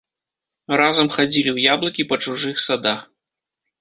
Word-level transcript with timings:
Разам 0.81 1.11
хадзілі 1.15 1.49
ў 1.53 1.59
яблыкі 1.75 2.07
па 2.13 2.19
чужых 2.25 2.67
садах. 2.67 3.09